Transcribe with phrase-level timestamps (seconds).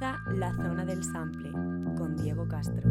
[0.00, 1.52] La Zona del Sample
[1.96, 2.82] con Diego Castro.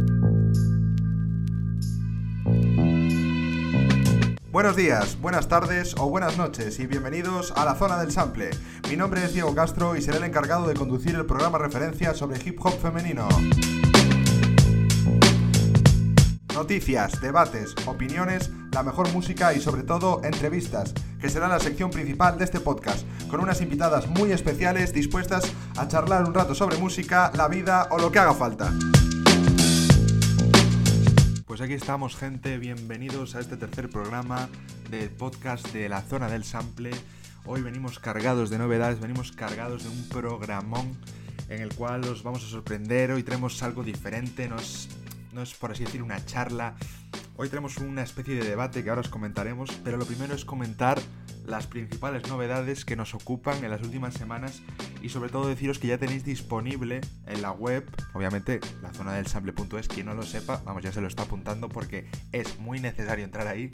[4.52, 8.52] Buenos días, buenas tardes o buenas noches y bienvenidos a la zona del sample.
[8.90, 12.40] Mi nombre es Diego Castro y seré el encargado de conducir el programa referencia sobre
[12.44, 13.28] hip hop femenino.
[16.54, 22.38] Noticias, debates, opiniones, la mejor música y sobre todo entrevistas, que será la sección principal
[22.38, 27.32] de este podcast, con unas invitadas muy especiales dispuestas a charlar un rato sobre música,
[27.36, 28.72] la vida o lo que haga falta.
[31.46, 34.50] Pues aquí estamos gente, bienvenidos a este tercer programa
[34.90, 36.92] del podcast de la zona del sample.
[37.46, 40.92] Hoy venimos cargados de novedades, venimos cargados de un programón
[41.50, 44.90] en el cual os vamos a sorprender, hoy traemos algo diferente, nos
[45.34, 46.76] no es por así decir una charla.
[47.36, 51.02] Hoy tenemos una especie de debate que ahora os comentaremos, pero lo primero es comentar
[51.48, 54.62] las principales novedades que nos ocupan en las últimas semanas
[55.02, 59.26] y sobre todo deciros que ya tenéis disponible en la web, obviamente la zona del
[59.26, 63.26] sample.es, quien no lo sepa, vamos, ya se lo está apuntando porque es muy necesario
[63.26, 63.72] entrar ahí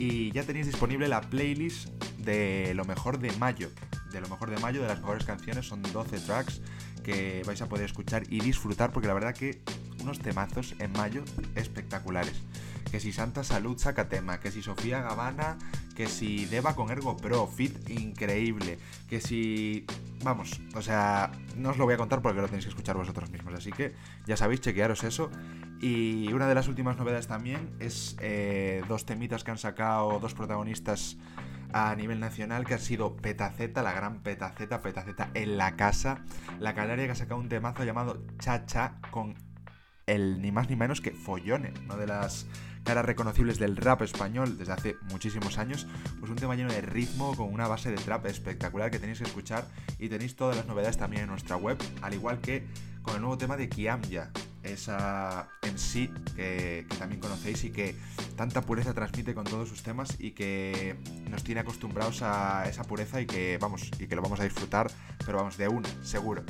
[0.00, 3.70] y ya tenéis disponible la playlist de lo mejor de mayo.
[4.10, 6.60] De lo mejor de mayo, de las mejores canciones, son 12 tracks
[7.04, 9.60] que vais a poder escuchar y disfrutar porque la verdad que
[10.00, 12.34] unos temazos en mayo espectaculares.
[12.90, 15.58] Que si Santa Salud saca tema, que si Sofía Gavana,
[15.94, 18.78] que si Deva con Ergo Pro, fit increíble,
[19.08, 19.84] que si...
[20.22, 23.30] Vamos, o sea, no os lo voy a contar porque lo tenéis que escuchar vosotros
[23.30, 23.94] mismos, así que
[24.26, 25.30] ya sabéis, chequearos eso.
[25.80, 30.34] Y una de las últimas novedades también es eh, dos temitas que han sacado dos
[30.34, 31.18] protagonistas
[31.72, 36.24] a nivel nacional que ha sido Petaceta, la gran Petaceta, Petaceta en la casa,
[36.58, 39.34] la canaria que ha sacado un temazo llamado Chacha con
[40.06, 42.46] el ni más ni menos que Follone, una de las
[42.86, 45.88] caras reconocibles del rap español desde hace muchísimos años,
[46.20, 49.24] pues un tema lleno de ritmo con una base de trap espectacular que tenéis que
[49.24, 49.66] escuchar
[49.98, 52.64] y tenéis todas las novedades también en nuestra web, al igual que
[53.02, 54.30] con el nuevo tema de Kiamya,
[54.62, 57.96] esa en sí que, también conocéis y que
[58.36, 60.96] tanta pureza transmite con todos sus temas y que
[61.28, 64.90] nos tiene acostumbrados a esa pureza y que vamos y que lo vamos a disfrutar,
[65.24, 66.44] pero vamos de una, seguro.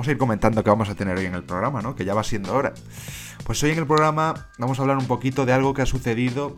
[0.00, 1.94] Vamos a ir comentando qué vamos a tener hoy en el programa, ¿no?
[1.94, 2.72] Que ya va siendo hora.
[3.44, 6.56] Pues hoy en el programa vamos a hablar un poquito de algo que ha sucedido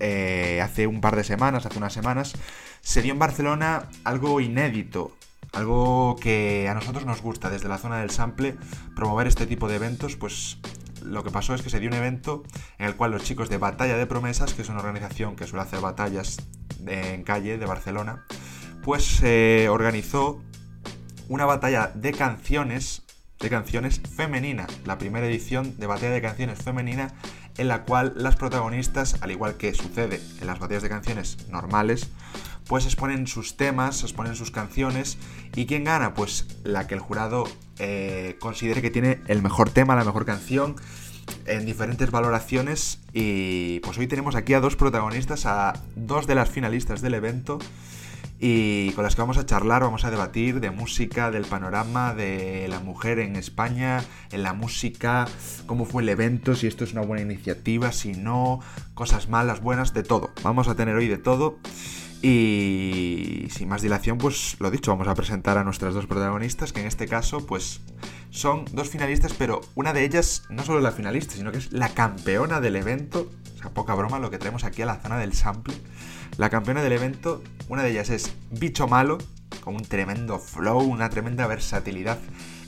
[0.00, 2.32] eh, hace un par de semanas, hace unas semanas.
[2.80, 5.14] Se dio en Barcelona algo inédito,
[5.52, 8.56] algo que a nosotros nos gusta desde la zona del sample,
[8.96, 10.56] promover este tipo de eventos, pues
[11.02, 12.42] lo que pasó es que se dio un evento
[12.78, 15.64] en el cual los chicos de Batalla de Promesas, que es una organización que suele
[15.64, 16.38] hacer batallas
[16.86, 18.24] en calle de Barcelona,
[18.82, 20.42] pues se organizó
[21.28, 23.02] una batalla de canciones,
[23.38, 27.12] de canciones femenina, la primera edición de batalla de canciones femenina
[27.58, 32.08] en la cual las protagonistas, al igual que sucede en las batallas de canciones normales,
[32.66, 35.18] pues exponen sus temas, exponen sus canciones
[35.54, 36.14] y ¿quién gana?
[36.14, 37.44] Pues la que el jurado
[37.78, 40.76] eh, considere que tiene el mejor tema, la mejor canción
[41.46, 46.48] en diferentes valoraciones y pues hoy tenemos aquí a dos protagonistas, a dos de las
[46.48, 47.58] finalistas del evento
[48.40, 52.66] y con las que vamos a charlar, vamos a debatir de música, del panorama de
[52.68, 55.26] la mujer en España, en la música,
[55.66, 58.60] cómo fue el evento, si esto es una buena iniciativa, si no,
[58.94, 60.30] cosas malas, buenas, de todo.
[60.42, 61.58] Vamos a tener hoy de todo.
[62.20, 66.80] Y sin más dilación, pues lo dicho, vamos a presentar a nuestras dos protagonistas, que
[66.80, 67.80] en este caso, pues
[68.30, 71.72] son dos finalistas, pero una de ellas no solo es la finalista, sino que es
[71.72, 73.30] la campeona del evento.
[73.54, 75.74] O sea, poca broma lo que tenemos aquí a la zona del sample.
[76.38, 79.18] La campeona del evento, una de ellas es Bicho Malo,
[79.60, 82.16] con un tremendo flow, una tremenda versatilidad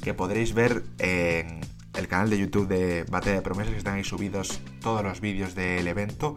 [0.03, 1.60] que podréis ver en
[1.94, 5.54] el canal de YouTube de Batalla de Promesas, que están ahí subidos todos los vídeos
[5.54, 6.34] del evento.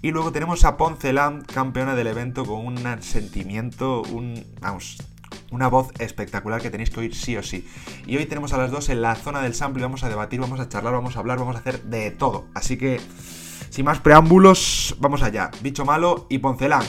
[0.00, 4.46] Y luego tenemos a Poncelam, campeona del evento, con un sentimiento, un.
[4.60, 4.98] vamos.
[5.50, 7.66] Una voz espectacular que tenéis que oír sí o sí.
[8.06, 10.60] Y hoy tenemos a las dos en la zona del sample, vamos a debatir, vamos
[10.60, 12.46] a charlar, vamos a hablar, vamos a hacer de todo.
[12.54, 13.00] Así que
[13.76, 15.50] sin más preámbulos, vamos allá.
[15.60, 16.82] Bicho malo y Poncelán.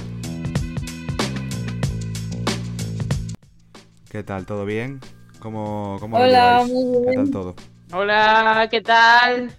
[4.09, 4.45] ¿Qué tal?
[4.45, 5.01] ¿Todo bien?
[5.39, 7.55] ¿Cómo, cómo Hola, ¿Qué tal todo?
[7.91, 9.51] Hola, ¿qué tal?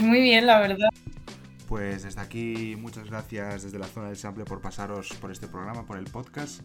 [0.00, 0.88] Muy bien, la verdad.
[1.68, 5.86] Pues desde aquí, muchas gracias desde la zona del sample por pasaros por este programa,
[5.86, 6.60] por el podcast.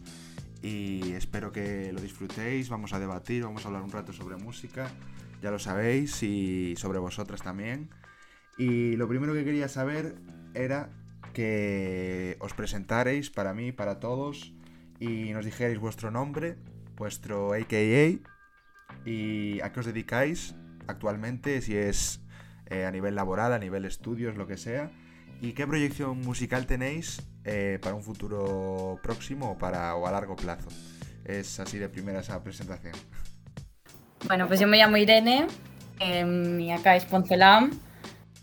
[0.60, 2.68] Y espero que lo disfrutéis.
[2.68, 4.90] Vamos a debatir, vamos a hablar un rato sobre música,
[5.40, 7.90] ya lo sabéis, y sobre vosotras también.
[8.60, 10.16] Y lo primero que quería saber
[10.52, 10.90] era
[11.32, 14.52] que os presentaréis para mí, para todos,
[14.98, 16.58] y nos dijerais vuestro nombre,
[16.94, 18.20] vuestro AKA
[19.06, 20.54] y a qué os dedicáis
[20.88, 22.20] actualmente, si es
[22.66, 24.90] eh, a nivel laboral, a nivel estudios, lo que sea,
[25.40, 30.36] y qué proyección musical tenéis eh, para un futuro próximo o, para, o a largo
[30.36, 30.68] plazo.
[31.24, 32.92] es así de primera esa presentación.
[34.26, 35.46] Bueno, pues yo me llamo Irene,
[35.98, 37.70] eh, mi acá es Poncelam,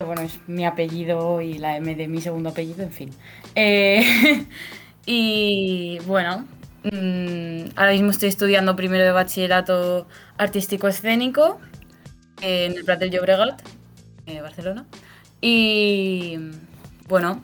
[0.06, 3.10] bueno, es mi apellido y la M de mi segundo apellido, en fin.
[3.56, 4.46] Eh,
[5.06, 6.46] y bueno,
[6.84, 10.08] mm, ahora mismo estoy estudiando primero de bachillerato
[10.38, 11.60] artístico escénico
[12.42, 13.62] en el Prat del Llobregat,
[14.28, 14.86] eh, Barcelona.
[15.42, 16.38] Y
[17.08, 17.42] bueno,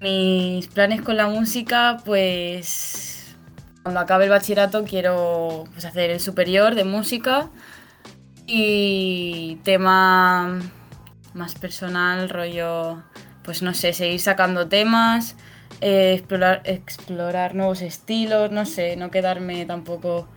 [0.00, 3.36] mis planes con la música, pues
[3.82, 7.50] cuando acabe el bachillerato quiero pues, hacer el superior de música
[8.46, 10.60] y tema
[11.34, 13.02] más personal, rollo,
[13.42, 15.36] pues no sé, seguir sacando temas,
[15.80, 16.22] eh,
[16.64, 20.28] explorar, nuevos estilos, no sé, no quedarme tampoco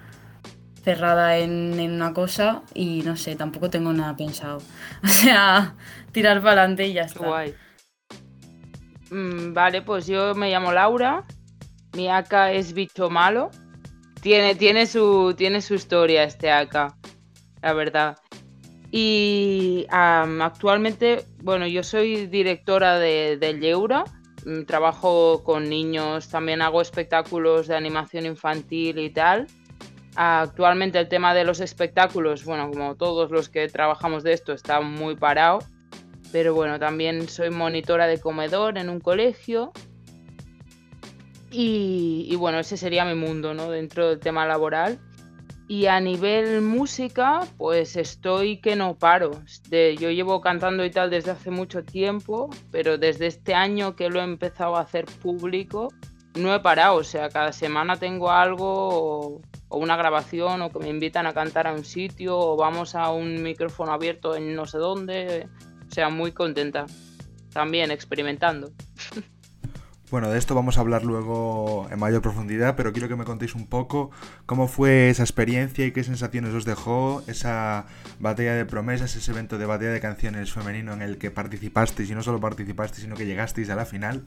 [0.84, 4.62] cerrada en, en, una cosa y no sé, tampoco tengo nada pensado.
[5.04, 5.76] O sea,
[6.12, 7.26] tirar para adelante y ya está.
[7.26, 7.56] Guay.
[9.10, 11.24] Mm, vale, pues yo me llamo Laura,
[11.94, 13.52] mi AK es bicho malo.
[14.22, 16.96] Tiene, tiene, su, tiene su historia este AK,
[17.62, 18.18] la verdad.
[18.96, 24.04] Y actualmente, bueno, yo soy directora de, de Yeura,
[24.46, 29.48] mm, trabajo con niños, también hago espectáculos de animación infantil y tal.
[30.16, 34.80] Actualmente el tema de los espectáculos, bueno, como todos los que trabajamos de esto, está
[34.80, 35.58] muy parado.
[36.32, 39.72] Pero bueno, también soy monitora de comedor en un colegio.
[41.50, 43.72] Y, y bueno, ese sería mi mundo, ¿no?
[43.72, 45.00] Dentro del tema laboral.
[45.68, 49.32] Y a nivel música, pues estoy que no paro.
[49.70, 54.10] De, yo llevo cantando y tal desde hace mucho tiempo, pero desde este año que
[54.10, 55.90] lo he empezado a hacer público,
[56.36, 56.98] no he parado.
[56.98, 61.34] O sea, cada semana tengo algo o, o una grabación o que me invitan a
[61.34, 65.48] cantar a un sitio o vamos a un micrófono abierto en no sé dónde.
[65.90, 66.86] O sea, muy contenta.
[67.54, 68.72] También experimentando.
[70.14, 73.56] Bueno, de esto vamos a hablar luego en mayor profundidad, pero quiero que me contéis
[73.56, 74.12] un poco
[74.46, 77.88] cómo fue esa experiencia y qué sensaciones os dejó esa
[78.20, 82.14] batalla de promesas, ese evento de batalla de canciones femenino en el que participasteis y
[82.14, 84.24] no solo participasteis, sino que llegasteis a la final.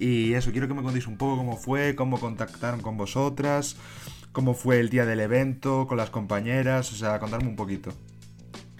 [0.00, 3.76] Y eso, quiero que me contéis un poco cómo fue, cómo contactaron con vosotras,
[4.32, 7.92] cómo fue el día del evento, con las compañeras, o sea, contarme un poquito.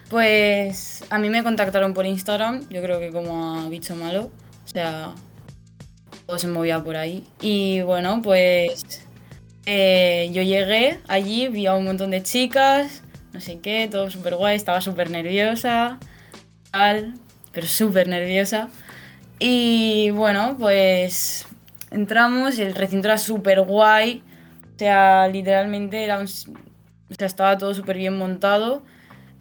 [0.08, 4.32] Pues a mí me contactaron por Instagram, yo creo que como ha dicho malo,
[4.64, 5.14] o sea,
[6.30, 7.24] todo se movía por ahí.
[7.40, 9.04] Y bueno, pues
[9.66, 14.36] eh, yo llegué allí, vi a un montón de chicas, no sé qué, todo súper
[14.36, 15.98] guay, estaba súper nerviosa,
[16.70, 17.14] tal,
[17.50, 18.68] pero súper nerviosa.
[19.40, 21.48] Y bueno, pues
[21.90, 24.22] entramos el recinto era súper guay,
[24.76, 28.84] o sea, literalmente era un, o sea, estaba todo súper bien montado.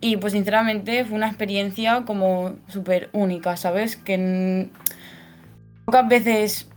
[0.01, 3.95] Y pues sinceramente fue una experiencia como súper única, ¿sabes?
[3.95, 4.69] Que
[5.86, 6.69] pocas veces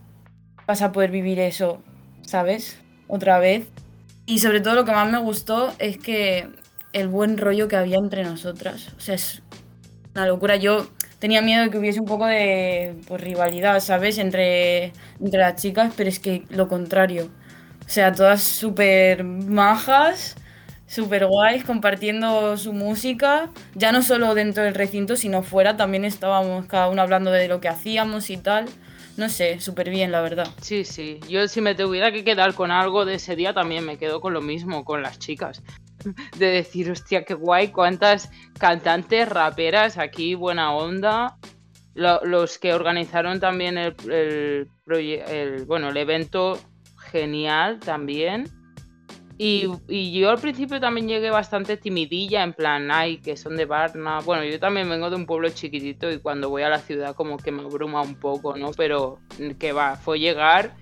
[0.66, 1.82] vas a poder vivir eso,
[2.22, 2.78] ¿sabes?
[3.08, 3.66] Otra vez.
[4.26, 6.48] Y sobre todo lo que más me gustó es que
[6.92, 8.92] el buen rollo que había entre nosotras.
[8.96, 9.42] O sea, es
[10.14, 10.56] una locura.
[10.56, 10.86] Yo
[11.18, 14.18] tenía miedo de que hubiese un poco de pues, rivalidad, ¿sabes?
[14.18, 17.30] Entre, entre las chicas, pero es que lo contrario.
[17.84, 20.36] O sea, todas súper majas
[20.92, 26.66] súper guays compartiendo su música, ya no solo dentro del recinto, sino fuera, también estábamos
[26.66, 28.66] cada uno hablando de lo que hacíamos y tal.
[29.22, 30.48] No sé, súper bien, la verdad.
[30.60, 31.20] Sí, sí.
[31.28, 34.32] Yo si me tuviera que quedar con algo de ese día, también me quedo con
[34.32, 35.62] lo mismo, con las chicas.
[36.38, 41.38] De decir, hostia, qué guay, cuántas cantantes, raperas aquí, buena onda.
[41.94, 46.58] Lo, los que organizaron también el, el, el, bueno, el evento,
[47.12, 48.48] genial también.
[49.38, 53.64] Y, y, yo al principio también llegué bastante timidilla, en plan, ay, que son de
[53.64, 54.20] Varna.
[54.20, 57.38] Bueno, yo también vengo de un pueblo chiquitito y cuando voy a la ciudad como
[57.38, 58.70] que me abruma un poco, ¿no?
[58.72, 59.18] Pero
[59.58, 60.76] que va, fue llegar,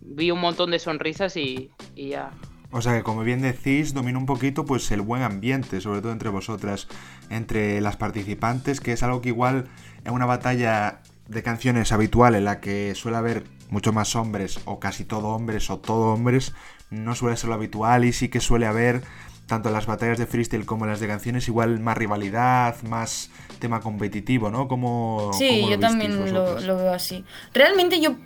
[0.00, 2.30] vi un montón de sonrisas y, y ya.
[2.70, 6.12] O sea que como bien decís, domina un poquito pues el buen ambiente, sobre todo
[6.12, 6.86] entre vosotras,
[7.30, 9.68] entre las participantes, que es algo que igual
[10.04, 14.80] en una batalla de canciones habitual en la que suele haber mucho más hombres o
[14.80, 16.54] casi todo hombres o todo hombres,
[16.90, 19.02] no suele ser lo habitual y sí que suele haber,
[19.46, 23.30] tanto en las batallas de freestyle como en las de canciones, igual más rivalidad, más
[23.58, 24.68] tema competitivo, ¿no?
[24.68, 27.24] Como, sí, yo también lo, lo, veo así.
[27.52, 28.16] Realmente yo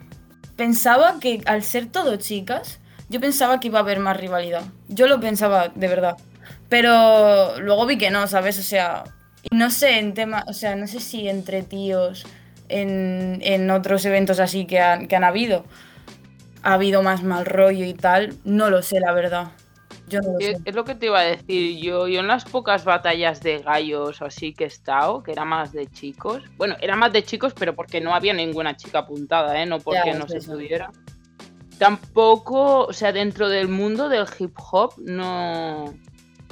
[0.56, 4.62] pensaba que al ser todo chicas, yo pensaba que iba a haber más rivalidad.
[4.88, 6.16] Yo lo pensaba de verdad.
[6.68, 8.58] Pero luego vi que no, ¿sabes?
[8.58, 9.04] O sea,
[9.50, 12.24] no sé en tema, o sea, no sé si entre tíos
[12.68, 15.64] en, en otros eventos así que han, que han habido
[16.62, 19.52] ha habido más mal rollo y tal, no lo sé, la verdad.
[20.08, 20.62] Yo no lo es, sé.
[20.64, 21.78] es lo que te iba a decir.
[21.82, 25.72] Yo, yo en las pocas batallas de gallos así que he estado, que era más
[25.72, 26.42] de chicos.
[26.56, 29.66] Bueno, era más de chicos, pero porque no había ninguna chica apuntada, ¿eh?
[29.66, 30.52] No porque Ya, no se eso.
[30.52, 30.90] pudiera.
[31.78, 35.94] tampoco, o sea, dentro del mundo del hip hop no,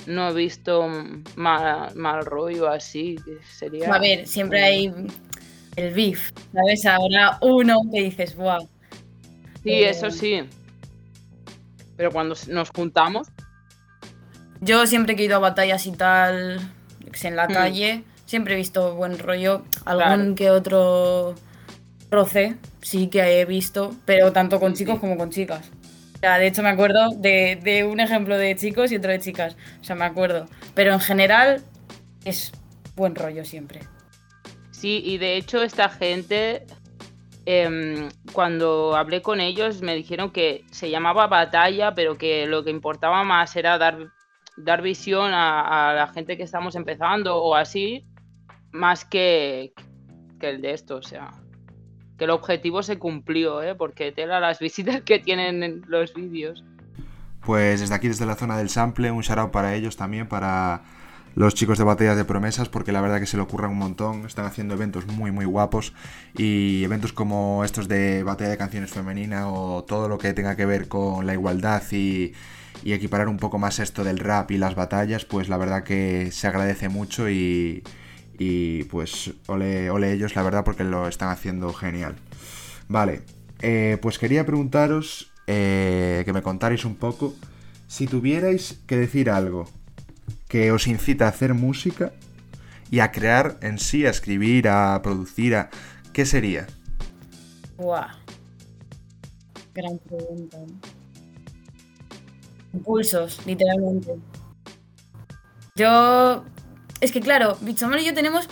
[0.06, 0.88] no he visto
[1.36, 3.16] mal, mal rollo así.
[3.48, 3.94] Sería...
[3.94, 4.92] A ver, siempre hay
[5.76, 6.86] el beef, ¿sabes?
[6.86, 8.68] Ahora uno que dices, wow.
[9.62, 10.42] Sí, eso sí.
[11.96, 13.28] Pero cuando nos juntamos.
[14.60, 16.60] Yo siempre que he ido a batallas y tal,
[17.22, 17.52] en la hmm.
[17.52, 19.64] calle, siempre he visto buen rollo.
[19.84, 21.34] Algún que otro
[22.10, 25.70] roce, sí que he visto, pero tanto con chicos como con chicas.
[26.14, 29.20] O sea, de hecho me acuerdo de, de, un ejemplo de chicos y otro de
[29.20, 29.56] chicas.
[29.80, 30.46] O sea, me acuerdo.
[30.74, 31.62] Pero en general
[32.24, 32.52] es
[32.94, 33.80] buen rollo siempre.
[34.70, 36.66] Sí, y de hecho esta gente,
[37.50, 42.70] em, cuando hablé con ellos, me dijeron que se llamaba batalla, pero que lo que
[42.70, 44.08] importaba más era dar,
[44.56, 48.06] dar visión a, la gente que estamos empezando o así,
[48.72, 49.72] más que,
[50.38, 51.30] que el de esto, o sea
[52.20, 53.74] que el objetivo se cumplió, ¿eh?
[53.74, 56.62] porque tela las visitas que tienen en los vídeos.
[57.40, 60.82] Pues desde aquí, desde la zona del sample, un shout para ellos también, para
[61.34, 64.26] los chicos de Batallas de Promesas, porque la verdad que se lo ocurran un montón,
[64.26, 65.92] están haciendo eventos muy muy guapos.
[66.36, 70.66] Y eventos como estos de Batalla de Canciones Femenina o todo lo que tenga que
[70.66, 72.32] ver con la igualdad y,
[72.82, 76.30] y equiparar un poco más esto del rap y las batallas, pues la verdad que
[76.32, 77.82] se agradece mucho y,
[78.38, 82.16] y pues ole, ole ellos, la verdad, porque lo están haciendo genial.
[82.88, 83.22] Vale,
[83.60, 87.34] eh, pues quería preguntaros eh, que me contarais un poco.
[87.86, 89.68] Si tuvierais que decir algo
[90.50, 92.12] que os incita a hacer música
[92.90, 95.70] y a crear en sí, a escribir, a producir, a...
[96.12, 96.66] ¿qué sería?
[97.78, 98.08] Guau.
[99.72, 100.58] Gran pregunta.
[102.74, 104.16] Impulsos, literalmente.
[105.76, 106.44] Yo
[107.00, 108.48] es que claro, Bichomar y yo tenemos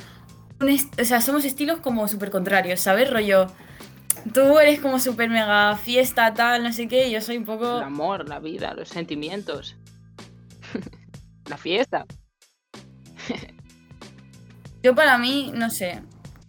[0.61, 3.11] o sea, somos estilos como súper contrarios, ¿sabes?
[3.11, 3.47] Rollo,
[4.33, 7.79] tú eres como súper mega fiesta, tal, no sé qué, y yo soy un poco...
[7.79, 9.77] El amor, la vida, los sentimientos.
[11.49, 12.07] La fiesta.
[14.83, 16.03] yo para mí, no sé,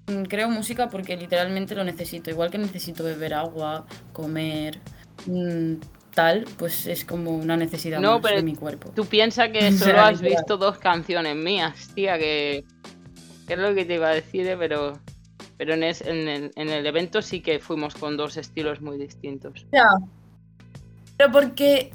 [0.07, 4.79] mm, creo música porque literalmente lo necesito, igual que necesito beber agua, comer...
[5.25, 5.75] Mm,
[6.19, 8.91] tal, pues es como una necesidad no, de mi cuerpo.
[8.91, 12.65] Tú piensas que solo has visto dos canciones mías, tía, que,
[13.47, 14.99] es lo que te iba a decir, eh, pero,
[15.57, 19.65] pero en, el, evento sí que fuimos con dos estilos muy distintos.
[19.71, 19.87] Ya.
[21.17, 21.91] Pero porque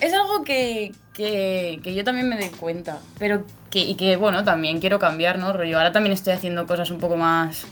[0.00, 4.80] es algo que, que, yo también me doy cuenta, pero que, y que, bueno, también
[4.80, 5.52] quiero cambiar, ¿no?
[5.52, 7.66] Rollo, ahora también estoy haciendo cosas un poco más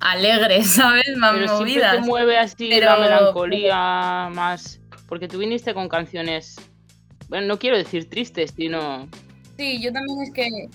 [0.00, 1.16] alegres, ¿sabes?
[1.16, 1.96] Más pero movidas.
[1.96, 4.80] te mueve así la melancolía más.
[5.06, 6.56] Porque tú viniste con canciones.
[7.28, 9.08] Bueno, no quiero decir tristes, sino.
[9.56, 10.68] Sí, yo también es que.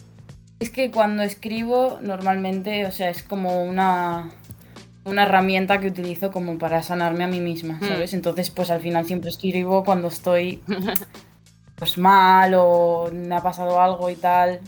[0.59, 4.31] Es que cuando escribo, normalmente, o sea, es como una.
[5.05, 7.87] Una herramienta que utilizo como para sanarme a mí misma, hmm.
[7.89, 8.13] ¿sabes?
[8.13, 10.61] Entonces, pues al final siempre escribo cuando estoy
[11.83, 14.61] pues mal o me ha pasado algo y tal.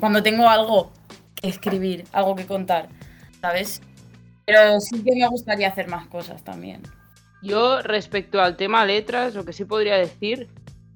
[0.00, 0.92] cuando tengo algo
[1.34, 2.90] que escribir, algo que contar,
[3.40, 3.80] ¿sabes?
[4.44, 6.82] Pero sí que me gustaría hacer más cosas también.
[7.42, 10.48] Yo respecto al tema letras, lo que sí podría decir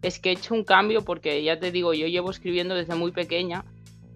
[0.03, 3.13] es que he hecho un cambio porque ya te digo, yo llevo escribiendo desde muy
[3.13, 3.65] pequeña.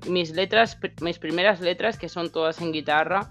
[0.07, 3.31] Mis letras, mis primeras letras, que son todas en guitarra,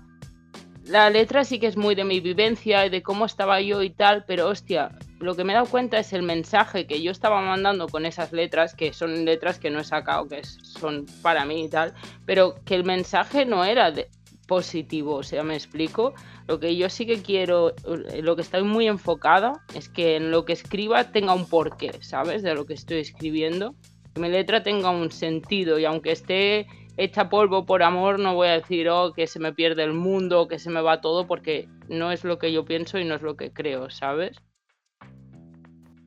[0.83, 3.91] la letra sí que es muy de mi vivencia y de cómo estaba yo y
[3.91, 7.41] tal, pero hostia, lo que me he dado cuenta es el mensaje que yo estaba
[7.41, 11.65] mandando con esas letras, que son letras que no he sacado, que son para mí
[11.65, 11.93] y tal,
[12.25, 14.09] pero que el mensaje no era de,
[14.45, 16.13] positivo, o sea, me explico.
[16.47, 20.31] Lo que yo sí que quiero, eh, lo que estoy muy enfocada es que en
[20.31, 22.43] lo que escriba tenga un porqué, ¿sabes?
[22.43, 23.75] De lo que estoy escribiendo.
[24.13, 26.67] Que mi letra tenga un sentido y aunque esté
[26.97, 30.47] hecha polvo por amor, no voy a decir, oh, que se me pierde el mundo,
[30.47, 33.21] que se me va todo, porque no es lo que yo pienso y no es
[33.21, 34.37] lo que creo, ¿sabes?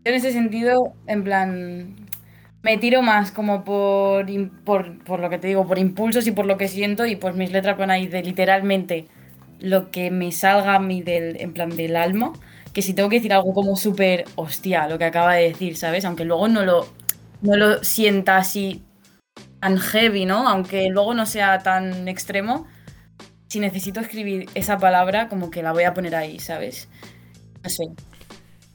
[0.04, 1.96] En ese sentido, en plan,
[2.62, 4.26] me tiro más como por,
[4.64, 7.52] por, lo que te digo, por impulsos y por lo que siento y pues mis
[7.52, 9.06] letras van ahí de literalmente
[9.60, 12.32] lo que me salga a mí del, en plan del alma,
[12.72, 16.04] que si tengo que decir algo como súper hostia, lo que acaba de decir, ¿sabes?
[16.04, 16.86] Aunque luego no lo,
[17.42, 18.82] no lo sienta así
[19.60, 20.48] tan heavy, ¿no?
[20.48, 22.66] Aunque luego no sea tan extremo,
[23.48, 26.88] si necesito escribir esa palabra, como que la voy a poner ahí, ¿sabes?
[27.62, 28.07] No.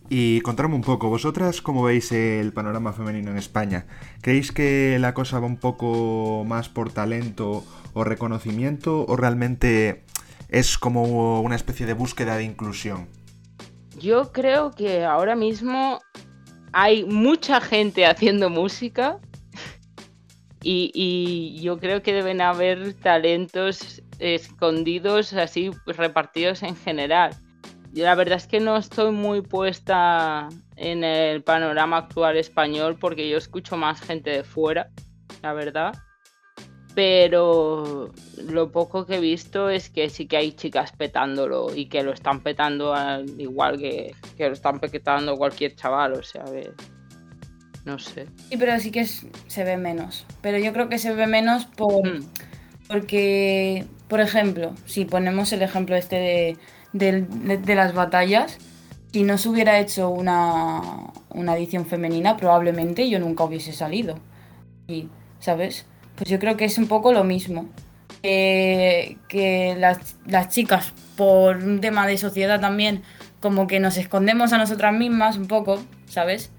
[0.10, 3.88] Y contarme un poco, ¿vosotras cómo veis el panorama femenino en España?
[4.22, 10.03] ¿Creéis que la cosa va un poco más por talento o reconocimiento o realmente
[10.50, 13.07] es como una especie de búsqueda de inclusión?
[13.98, 16.00] Yo creo que ahora mismo
[16.74, 19.19] hay mucha gente haciendo música
[20.62, 27.38] y, y yo creo que deben haber talentos escondidos así repartidos en general
[28.01, 33.38] la verdad es que no estoy muy puesta en el panorama actual español porque yo
[33.38, 34.89] escucho más gente de fuera,
[35.41, 35.93] la verdad.
[36.95, 38.12] Pero
[38.47, 42.13] lo poco que he visto es que sí que hay chicas petándolo y que lo
[42.13, 42.95] están petando
[43.38, 46.45] igual que, que lo están petando cualquier chaval, o sea,
[47.85, 48.27] no sé.
[48.50, 50.25] Sí, pero sí que se ve menos.
[50.41, 52.25] Pero yo creo que se ve menos por, hmm.
[52.88, 56.57] porque, por ejemplo, si ponemos el ejemplo este de,
[56.93, 58.57] las batallas,
[59.12, 60.81] si no se hubiera hecho una,
[61.29, 64.15] una edición femenina, probablemente yo nunca hubiese salido.
[64.88, 65.09] Y,
[65.39, 65.85] ¿sabes?
[66.15, 67.69] Pues yo creo que es un poco lo mismo.
[68.21, 73.03] que las, las, chicas, por un tema de sociedad también,
[73.39, 76.51] como que nos escondemos a nosotras mismas un poco, ¿sabes?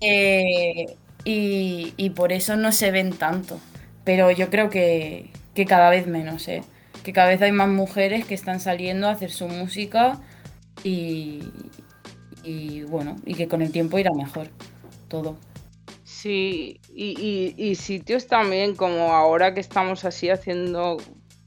[0.00, 3.60] Eh, y, por eso no se ven tanto.
[4.04, 5.30] Pero yo creo que,
[5.66, 6.62] cada vez menos, ¿eh?
[7.02, 10.20] Que cada vez hay más mujeres que están saliendo a hacer su música
[10.84, 11.42] y,
[12.88, 14.48] bueno, y que con el tiempo irá mejor
[15.08, 15.36] todo.
[16.04, 20.96] Sí, y, sitios también como ahora que estamos así haciendo,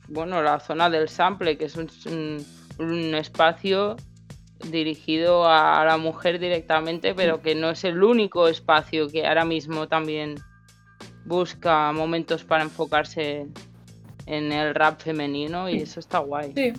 [0.07, 3.97] bueno, la zona del sample, que es un espacio
[4.69, 9.87] dirigido a la mujer directamente, pero que no es el único espacio que ahora mismo
[9.87, 10.35] también
[11.25, 13.47] busca momentos para enfocarse
[14.31, 16.53] en el rap femenino y eso está guay.
[16.55, 16.71] Sí.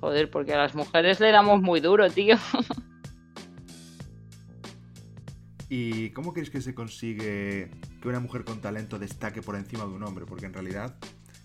[0.00, 2.36] Joder, porque a las mujeres le damos muy duro, tío.
[5.68, 7.68] ¿Y cómo crees que se consigue
[8.00, 10.24] que una mujer con talento destaque por encima de un hombre?
[10.24, 10.94] Porque en realidad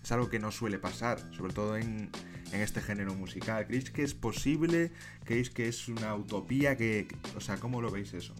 [0.00, 2.10] es algo que no suele pasar, sobre todo en,
[2.52, 3.66] en este género musical.
[3.66, 4.92] ¿Creéis que es posible?
[5.24, 6.76] ¿Creéis que es una utopía?
[6.76, 8.36] Que, o sea, ¿cómo lo veis eso?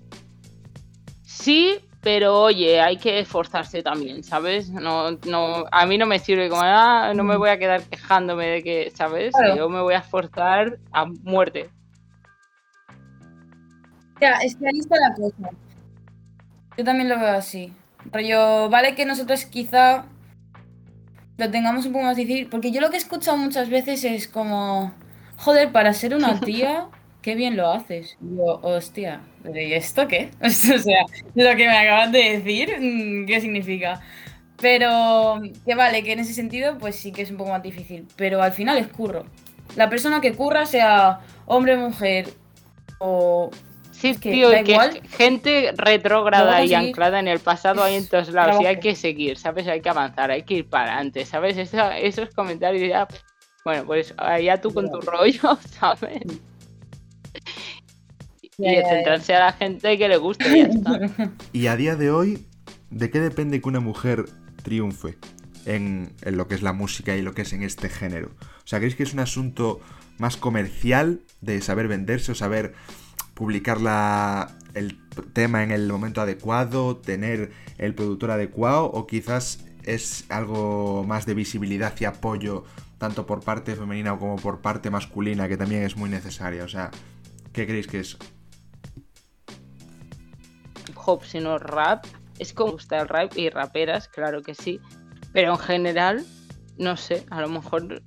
[1.25, 4.69] Sí, pero oye, hay que esforzarse también, ¿sabes?
[4.69, 8.47] No, no, a mí no me sirve como, ah, no me voy a quedar quejándome
[8.47, 9.33] de que, ¿sabes?
[9.57, 11.71] Yo me voy a esforzar a muerte.
[14.21, 15.51] Ya, es que ahí está la cosa.
[16.77, 17.73] Yo también lo veo así.
[18.13, 20.05] Pero vale que nosotros quizá
[21.39, 22.49] lo tengamos un poco más difícil.
[22.49, 24.93] Porque yo lo que he escuchado muchas veces es como,
[25.37, 26.89] joder, para ser una tía,
[27.25, 28.19] qué bien lo haces.
[28.21, 30.31] Y yo, hostia, ¿y esto qué?
[30.43, 34.03] o sea, lo que me acabas de decir, mm, ¿qué significa?
[34.61, 38.07] Pero que vale, que en ese sentido, pues sí que es un poco más difícil.
[38.17, 39.25] Pero al final es curro.
[39.75, 42.29] La persona que curra, sea hombre, mujer
[42.99, 43.51] o
[43.91, 48.67] Sí, tío, que gente retrógrada y anclada en el pasado hay en todos lados y
[48.67, 49.67] hay que seguir, ¿sabes?
[49.67, 51.57] Hay que avanzar, hay que ir para adelante, ¿sabes?
[51.57, 53.09] esos comentarios ya,
[53.65, 56.23] bueno, pues ya tú con tu rollo, ¿sabes?
[58.59, 61.33] Y centrarse a la gente que le guste y ya está.
[61.53, 62.47] Y a día de hoy,
[62.91, 64.27] ¿de qué depende que una mujer
[64.63, 65.17] triunfe
[65.67, 68.31] en, en lo que es la música y lo que es en este género?
[68.41, 69.81] O sea, ¿creéis que es un asunto
[70.19, 72.75] más comercial de saber venderse o saber
[73.35, 73.79] publicar
[74.75, 74.99] el
[75.33, 81.35] tema en el momento adecuado, tener el productor adecuado o quizás es algo más de
[81.35, 82.65] visibilidad y apoyo
[82.99, 86.65] tanto por parte femenina como por parte masculina que también es muy necesaria.
[86.65, 86.91] O sea,
[87.53, 88.17] ¿qué creéis que es?
[91.05, 92.07] Hop, sino rap.
[92.39, 94.81] Es como gusta el rap y raperas, claro que sí.
[95.33, 96.25] Pero en general,
[96.79, 98.03] no sé, a lo mejor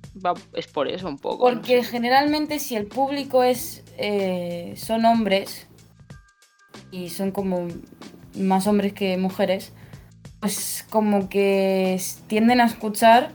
[0.54, 1.38] es por eso un poco.
[1.38, 5.66] Porque generalmente si el público es eh, son hombres
[6.90, 7.68] y son como
[8.34, 9.72] más hombres que mujeres,
[10.40, 13.32] pues como que tienden a escuchar,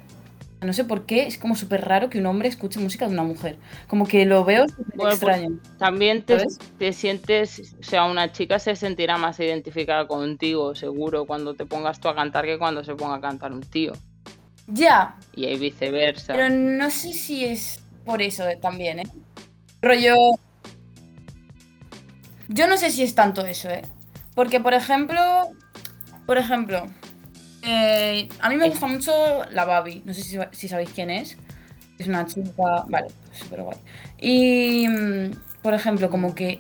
[0.64, 3.24] no sé por qué, es como súper raro que un hombre escuche música de una
[3.24, 3.58] mujer.
[3.88, 5.60] Como que lo veo pues extraño.
[5.78, 6.46] también te,
[6.78, 12.00] te, sientes, o sea, una chica se sentirá más identificada contigo, seguro, cuando te pongas
[12.00, 13.94] tú a cantar que cuando se ponga a cantar un tío.
[14.68, 15.16] Ya.
[15.36, 16.34] Y viceversa.
[16.34, 19.08] Pero no sé si es por eso también, ¿eh?
[19.82, 20.16] Rollo.
[22.48, 23.84] Yo no sé si es tanto eso, ¿eh?
[24.36, 25.22] Porque, por ejemplo.
[26.26, 26.88] Por ejemplo.
[27.66, 29.12] Eh, a mí me gusta mucho
[29.52, 30.02] la Babi.
[30.06, 31.38] No sé si, sabéis quién es.
[31.98, 32.86] Es una chica.
[32.88, 33.78] Vale, súper guay.
[34.20, 34.88] Y.
[34.88, 36.60] Mm, por ejemplo, como que.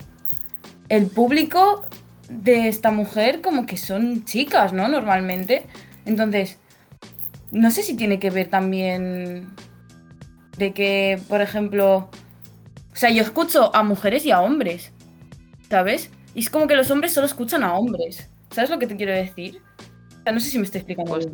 [0.89, 1.85] El público
[2.29, 4.87] de esta mujer, como que son chicas, ¿no?
[4.87, 5.65] Normalmente.
[6.05, 6.57] Entonces
[7.53, 9.53] no sé si tiene que ver también
[10.57, 12.09] de que, por ejemplo,
[12.91, 14.91] o sea, yo escucho a mujeres y a hombres,
[15.69, 16.09] ¿sabes?
[16.33, 18.27] Y es como que los hombres solo escuchan a hombres.
[18.49, 19.61] ¿Sabes lo que te quiero decir?
[20.23, 21.27] O sea, no sé si me estoy explicando pues,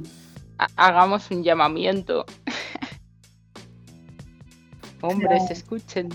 [0.76, 2.26] Hagamos un llamamiento.
[5.02, 6.10] hombres, escuchen.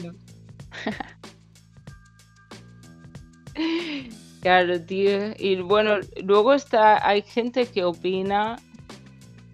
[4.42, 5.34] claro, tío.
[5.38, 8.56] Y bueno, luego está, hay gente que opina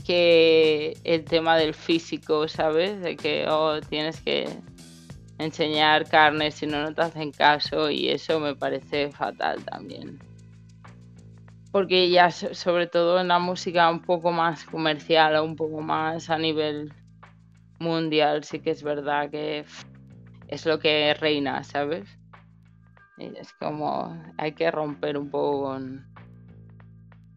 [0.07, 3.03] que el tema del físico, ¿sabes?
[3.03, 4.49] De que oh, tienes que
[5.37, 10.30] enseñar carne si no, no te hacen caso y eso me parece fatal también.
[11.73, 16.29] Porque ya sobre todo en la música un poco más comercial o un poco más
[16.29, 16.93] a nivel
[17.79, 19.65] mundial sí que es verdad que
[20.49, 22.09] es lo que reina, ¿sabes?
[23.19, 26.07] Y es como hay que romper un poco con,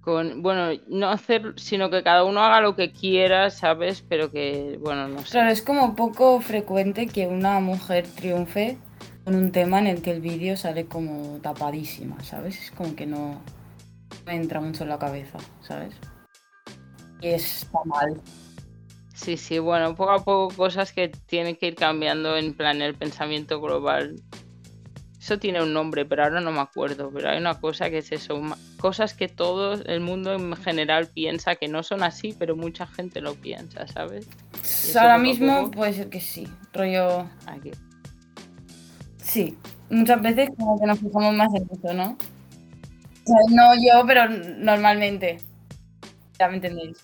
[0.02, 4.04] con, bueno, no hacer, sino que cada uno haga lo que quiera, ¿sabes?
[4.08, 5.32] Pero que, bueno, no sé.
[5.32, 8.78] Claro, es como poco frecuente que una mujer triunfe
[9.24, 12.60] con un tema en el que el vídeo sale como tapadísima, ¿sabes?
[12.62, 13.42] Es como que no
[14.26, 15.94] me entra mucho en la cabeza, ¿sabes?
[17.22, 18.22] Y está mal.
[19.14, 22.96] Sí, sí, bueno, poco a poco cosas que tienen que ir cambiando en plan el
[22.96, 24.16] pensamiento global
[25.24, 27.10] eso tiene un nombre, pero ahora no me acuerdo.
[27.14, 28.42] Pero hay una cosa que es eso.
[28.78, 33.22] Cosas que todo el mundo en general piensa que no son así, pero mucha gente
[33.22, 34.28] lo piensa, ¿sabes?
[34.94, 36.46] Ahora mismo puede ser que sí.
[36.74, 37.26] Rollo.
[37.46, 37.72] Aquí.
[39.16, 39.58] Sí.
[39.90, 42.18] Muchas veces como que nos fijamos más en eso, ¿no?
[43.50, 45.38] No yo, pero normalmente.
[46.40, 46.98] Ya me entendéis.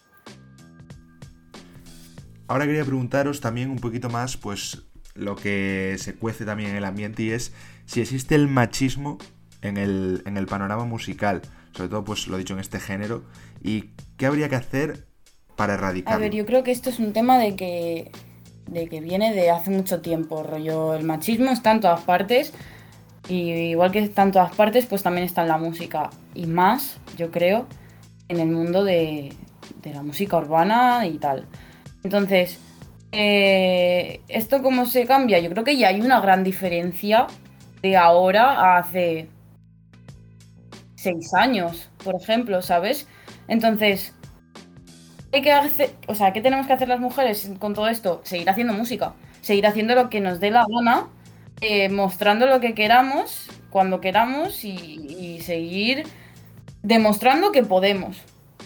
[2.47, 6.85] Ahora quería preguntaros también un poquito más, pues, lo que se cuece también en el
[6.85, 7.53] ambiente y es
[7.85, 9.17] si existe el machismo
[9.61, 11.41] en el, en el panorama musical,
[11.73, 13.23] sobre todo pues lo dicho en este género,
[13.61, 15.07] y qué habría que hacer
[15.55, 16.17] para erradicarlo.
[16.17, 18.11] A ver, yo creo que esto es un tema de que,
[18.67, 22.53] de que viene de hace mucho tiempo, rollo, el machismo está en todas partes,
[23.29, 26.99] y igual que está en todas partes, pues también está en la música, y más,
[27.15, 27.67] yo creo,
[28.27, 29.33] en el mundo de,
[29.81, 31.45] de la música urbana y tal.
[32.03, 32.59] Entonces,
[33.11, 35.39] eh, ¿esto cómo se cambia?
[35.39, 37.27] Yo creo que ya hay una gran diferencia
[37.81, 39.29] de ahora a hace
[40.95, 43.07] seis años, por ejemplo, ¿sabes?
[43.47, 44.13] Entonces,
[45.31, 48.21] ¿qué, que hacer, o sea, ¿qué tenemos que hacer las mujeres con todo esto?
[48.23, 51.07] Seguir haciendo música, seguir haciendo lo que nos dé la gana,
[51.61, 56.03] eh, mostrando lo que queramos, cuando queramos y, seguir
[56.83, 58.17] demostrando que podemos.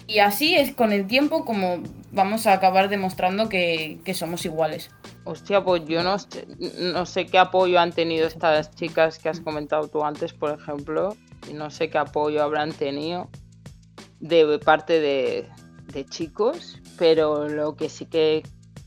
[0.06, 4.90] Y así es con el tiempo como vamos a acabar demostrando que somos iguales.
[5.26, 6.46] Hostia, pues yo no sé,
[6.78, 11.16] no sé qué apoyo han tenido estas chicas que has comentado tú antes, por ejemplo,
[11.54, 13.30] no sé qué apoyo habrán tenido
[14.20, 18.44] de parte de chicos, pero lo que sí que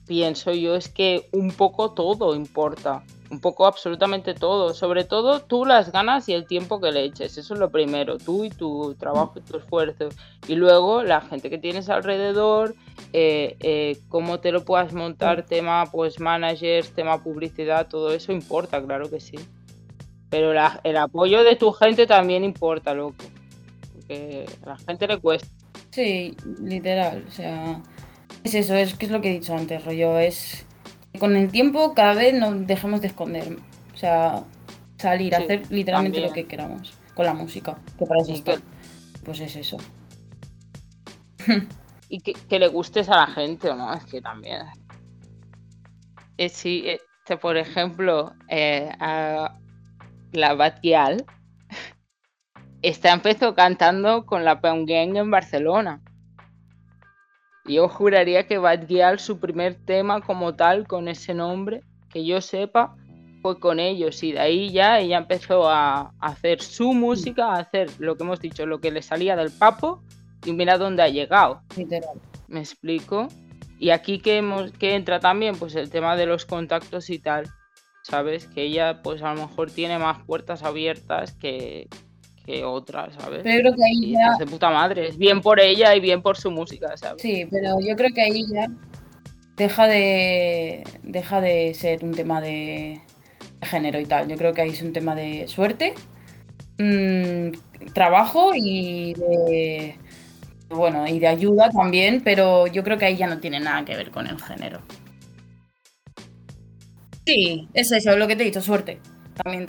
[0.07, 5.65] pienso yo es que un poco todo importa un poco absolutamente todo, sobre todo tú
[5.65, 8.95] las ganas y el tiempo que le eches, eso es lo primero, tú y tu
[8.95, 10.09] trabajo y tu esfuerzo,
[10.47, 12.75] y luego la gente que tienes alrededor,
[13.12, 18.83] eh, eh, cómo te lo puedas montar, tema pues managers, tema publicidad, todo eso importa,
[18.85, 19.39] claro que sí,
[20.31, 20.53] pero
[20.85, 23.25] el apoyo de tu gente también importa, loco,
[23.93, 25.49] porque a la gente le cuesta.
[25.91, 27.81] Sí, literal, o sea,
[28.45, 30.65] es eso, es que es lo que he dicho antes, rollo, es
[31.18, 33.57] con el tiempo cada vez nos dejamos de esconder.
[33.94, 34.44] O sea,
[34.98, 37.79] salir, a hacer literalmente lo que queramos con la música.
[37.98, 38.35] Que para eso
[39.24, 39.79] Pues es eso.
[42.09, 43.92] y que, le gustes a la gente, ¿no?
[43.94, 44.62] Es que también.
[46.38, 49.59] Eh, si, este, por ejemplo, eh, a
[50.33, 51.24] la Batial
[52.83, 56.02] está empezó cantando con la Gang en Barcelona.
[57.68, 62.40] Yo juraría que Bad Gyal, su primer tema como tal, con ese nombre, que yo
[62.40, 62.94] sepa,
[63.42, 64.22] fue con ellos.
[64.22, 68.40] Y de ahí ya ella empezó a hacer su música, a hacer lo que hemos
[68.40, 70.00] dicho, lo que le salía del papo,
[70.44, 71.61] y mira dónde ha llegado.
[71.76, 72.20] Literal.
[72.46, 73.29] ¿Me explico?
[73.81, 77.50] Y aquí que, hemos, que entra también pues el tema de los contactos y tal.
[78.02, 78.46] ¿Sabes?
[78.46, 81.88] Que ella pues a lo mejor tiene más puertas abiertas que,
[82.46, 83.40] que otras, ¿sabes?
[83.42, 84.37] Pero creo que ahí ya...
[84.38, 87.20] de puta madre, es bien por ella y bien por su música, ¿sabes?
[87.20, 88.68] Sí, pero yo creo que ahí ya
[89.56, 93.00] deja de deja de ser un tema de
[93.62, 94.28] género y tal.
[94.28, 95.94] Yo creo que ahí es un tema de suerte,
[96.78, 99.96] mm, trabajo y de
[100.68, 103.96] bueno, y de ayuda también, pero yo creo que ahí ya no tiene nada que
[103.96, 104.80] ver con el género.
[107.24, 109.00] Sí, es eso, lo que te he dicho, suerte.
[109.42, 109.66] También,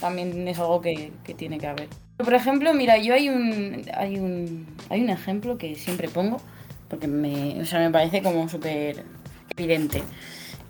[0.00, 1.88] también es algo que tiene que haber.
[2.16, 6.40] Por ejemplo, mira, yo hay un, hay un, hay un ejemplo que siempre pongo,
[6.88, 9.04] porque me, o sea, me parece como súper
[9.56, 10.02] evidente.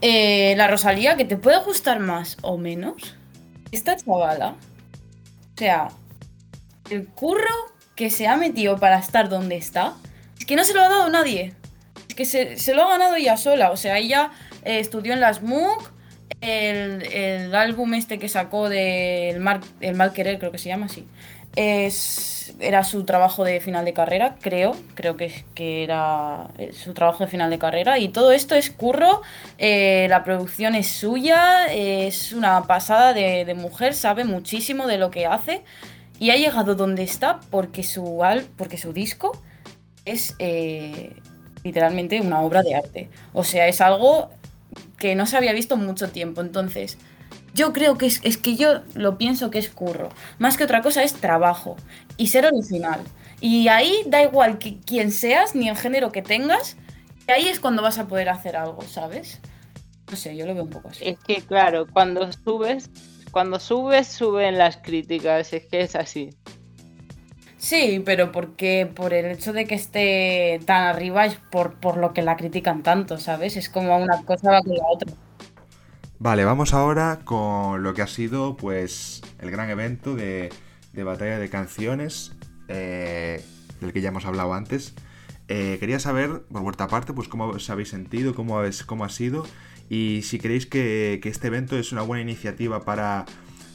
[0.00, 3.14] Eh, la Rosalía, que te puede gustar más o menos,
[3.72, 4.56] esta chavala,
[5.54, 5.88] o sea,
[6.90, 9.94] el curro que se ha metido para estar donde está,
[10.38, 11.54] es que no se lo ha dado nadie.
[12.08, 13.70] Es que se, lo ha ganado ella sola.
[13.70, 14.30] O sea, ella
[14.64, 15.90] eh, estudió en las MOOC,
[16.44, 19.42] el, el, álbum este que sacó del
[19.80, 21.06] el Mal Querer, creo que se llama así.
[21.56, 26.94] es, era su trabajo de final de carrera, creo, creo que, que era eh, su
[26.94, 27.98] trabajo de final de carrera.
[27.98, 29.22] Y todo esto es curro,
[29.58, 35.10] eh, la producción es suya, es una pasada de, de mujer, sabe muchísimo de lo
[35.10, 35.62] que hace
[36.18, 39.32] y ha llegado donde está porque su, al, porque su disco
[40.04, 41.14] es eh,
[41.62, 43.10] literalmente una obra de arte.
[43.32, 44.30] O sea, es algo
[44.98, 46.40] que no se había visto mucho tiempo.
[46.40, 46.98] Entonces,
[47.54, 50.08] yo creo que es, es que yo lo pienso que es curro.
[50.38, 51.76] Más que otra cosa es trabajo
[52.16, 53.00] y ser original.
[53.40, 56.76] Y ahí da igual que, quién seas ni el género que tengas.
[57.28, 59.40] Ahí es cuando vas a poder hacer algo, ¿sabes?
[60.10, 61.04] No sé, yo lo veo un poco así.
[61.06, 62.90] Es que, claro, cuando subes,
[63.30, 65.52] cuando subes, suben las críticas.
[65.52, 66.30] Es que es así.
[67.68, 72.12] Sí, pero porque por el hecho de que esté tan arriba es por, por lo
[72.12, 73.56] que la critican tanto, ¿sabes?
[73.56, 75.14] Es como una cosa va con la otra.
[76.18, 80.50] Vale, vamos ahora con lo que ha sido pues el gran evento de,
[80.92, 82.32] de batalla de canciones
[82.68, 83.44] eh,
[83.80, 84.94] del que ya hemos hablado antes.
[85.48, 89.10] Eh, quería saber, por vuestra parte, pues cómo os habéis sentido, cómo, habéis- cómo ha
[89.10, 89.44] sido
[89.90, 93.26] y si creéis que, que este evento es una buena iniciativa para,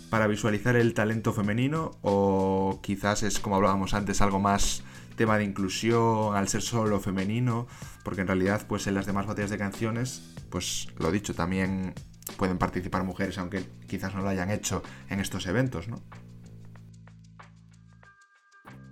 [0.10, 4.84] para visualizar el talento femenino o quizás es, como hablábamos antes, algo más
[5.16, 7.68] tema de inclusión al ser solo femenino,
[8.04, 11.94] porque en realidad pues en las demás batallas de canciones, pues lo dicho, también
[12.38, 16.00] pueden participar mujeres, aunque quizás no lo hayan hecho en estos eventos, ¿no?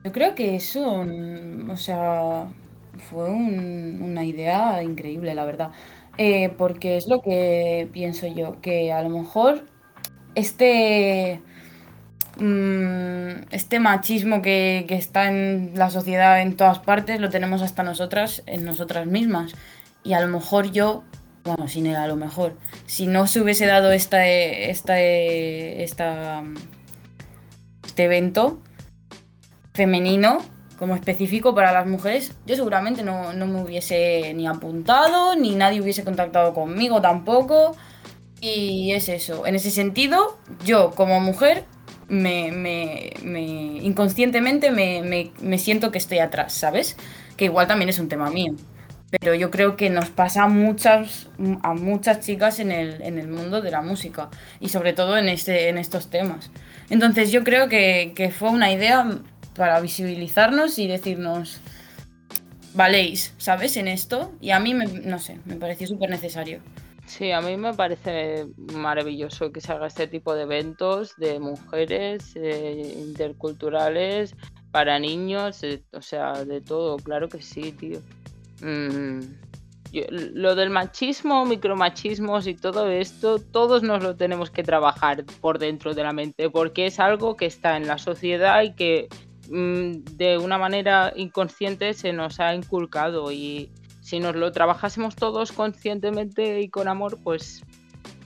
[0.03, 2.47] Yo creo que eso, mm, o sea,
[3.10, 5.71] fue un- una idea increíble, la verdad.
[6.17, 9.65] Eh, porque es lo que pienso yo, que a lo mejor
[10.38, 11.41] este,
[12.38, 17.82] mm, este machismo que, que está en la sociedad en todas partes lo tenemos hasta
[17.82, 19.54] nosotras, en nosotras mismas.
[20.04, 21.04] Y a lo mejor yo,
[21.43, 26.43] bueno, sin a lo mejor, si no se hubiese dado esta, esta, este
[28.04, 28.62] evento
[29.73, 30.38] femenino
[30.78, 35.82] como específico para las mujeres, yo seguramente no, no me hubiese ni apuntado, ni nadie
[35.82, 37.76] hubiese contactado conmigo tampoco.
[38.39, 39.45] Y es eso.
[39.47, 41.65] En ese sentido, yo como mujer,
[42.08, 46.97] me, me- me- inconscientemente me, siento que estoy atrás, ¿sabes?
[47.36, 48.54] Que igual también es un tema mío.
[49.19, 51.30] Pero yo creo que nos pasa a muchas,
[51.63, 54.30] a muchas chicas en el, mundo de la música.
[54.60, 56.52] Y sobre todo en, este, en estos temas.
[56.89, 59.19] Entonces yo creo que, que fue una idea
[59.56, 61.60] para visibilizarnos y decirnos,
[62.73, 63.78] valéis, ¿sabes?
[63.78, 64.32] En esto.
[64.41, 66.60] Y a mí, no sé, me pareció súper necesario.
[67.08, 72.34] Sí, a mí me parece maravilloso que se haga este tipo de eventos de mujeres
[72.36, 74.36] eh, interculturales
[74.72, 78.02] para niños, eh, o sea, de todo, claro que sí, tío.
[78.62, 79.22] Mm,
[80.34, 85.93] lo del machismo, micromachismos y todo esto, todos nos lo tenemos que trabajar por dentro
[85.93, 89.08] de la mente, porque es algo que está en la sociedad y que
[89.50, 93.72] mm, de una manera inconsciente se nos ha inculcado y
[94.08, 97.62] si nos lo trabajásemos todos conscientemente y con amor, pues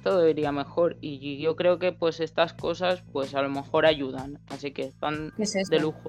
[0.03, 0.95] todo iría mejor.
[1.01, 4.37] Y yo creo que pues estas cosas pues a lo mejor ayudan.
[4.49, 6.07] Así que están de lujo.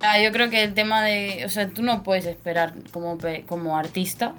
[0.00, 1.44] Ah, yo creo que el tema de.
[1.46, 4.34] O sea, tú no puedes esperar como, como artista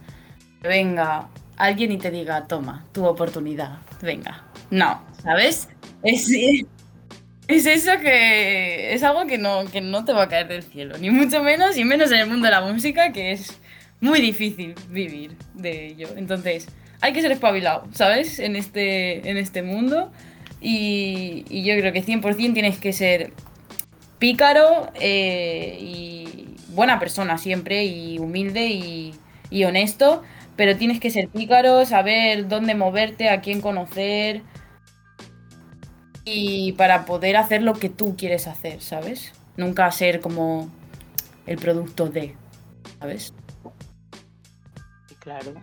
[0.61, 4.45] que venga alguien y te diga, toma, tu oportunidad, venga.
[4.69, 5.67] No, ¿sabes?
[6.03, 6.29] Es,
[7.47, 8.93] es eso que.
[8.93, 11.75] Es algo que no, que no te va a caer del cielo, ni mucho menos,
[11.75, 13.59] y menos en el mundo de la música, que es
[14.01, 16.09] muy difícil vivir de ello.
[16.15, 16.67] Entonces,
[17.01, 18.39] hay que ser espabilado, ¿sabes?
[18.39, 20.11] En este, en este mundo.
[20.59, 23.33] Y, y yo creo que 100% tienes que ser
[24.19, 29.13] pícaro eh, y buena persona siempre y humilde y,
[29.49, 30.23] y honesto,
[30.55, 34.41] pero tienes que ser pícaro, saber dónde moverte, a quién conocer
[36.25, 39.33] y para poder hacer lo que tú quieres hacer, ¿sabes?
[39.55, 40.69] Nunca ser como
[41.45, 42.35] el producto de,
[42.99, 43.33] ¿sabes?
[45.27, 45.53] Claro.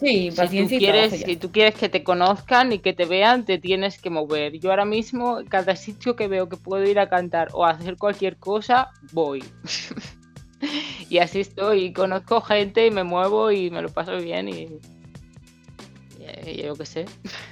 [0.00, 3.58] Sí, Si tú, quieres, si tú quieres que te conozcan y que te vean, te
[3.58, 4.58] tienes que mover.
[4.58, 7.96] Yo ahora mismo, cada sitio que veo que puedo ir a cantar o a hacer
[7.96, 9.44] cualquier cosa, voy.
[11.08, 11.84] y así estoy.
[11.84, 14.80] y Conozco gente y me muevo y me lo paso bien y,
[16.44, 17.04] y yo qué sé.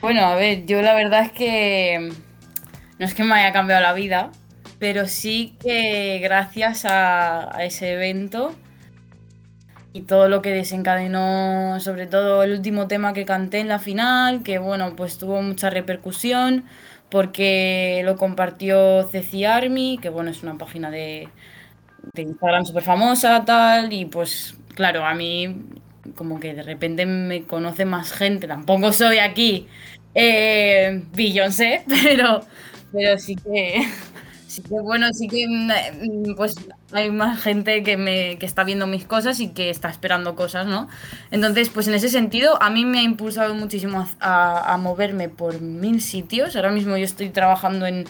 [0.02, 2.10] Bueno, a ver, yo la verdad es que
[2.98, 4.32] no es que me haya cambiado la vida,
[4.80, 8.56] pero sí que gracias a, a ese evento
[9.94, 14.42] y todo lo que desencadenó, sobre todo el último tema que canté en la final,
[14.42, 16.64] que bueno, pues tuvo mucha repercusión
[17.11, 21.28] porque lo compartió Ceci Army, que bueno, es una página de,
[22.14, 25.64] de Instagram súper famosa, tal, y pues claro, a mí
[26.16, 29.68] como que de repente me conoce más gente, tampoco soy aquí
[30.14, 32.40] eh, Beyoncé, pero,
[32.92, 33.87] pero sí que
[34.54, 36.54] Sí que bueno, sí que mm, pues
[36.92, 40.66] hay más gente que me que está viendo mis cosas y que está esperando cosas,
[40.66, 40.88] ¿no?
[41.32, 45.60] Entonces, pues en ese sentido, a mí me ha impulsado muchísimo a, a moverme por
[45.60, 46.54] mil sitios.
[46.56, 48.04] Ahora mismo yo estoy trabajando en